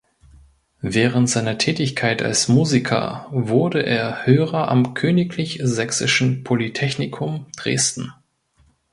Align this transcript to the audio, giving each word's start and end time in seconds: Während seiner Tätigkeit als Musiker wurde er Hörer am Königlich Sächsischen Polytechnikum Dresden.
Während 0.81 1.29
seiner 1.29 1.59
Tätigkeit 1.59 2.23
als 2.23 2.47
Musiker 2.47 3.27
wurde 3.29 3.83
er 3.85 4.25
Hörer 4.25 4.67
am 4.69 4.95
Königlich 4.95 5.59
Sächsischen 5.63 6.43
Polytechnikum 6.43 7.45
Dresden. 7.55 8.11